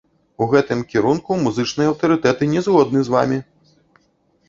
[0.43, 3.43] У гэтым кірунку музычныя аўтарытэты не згодны з вамі!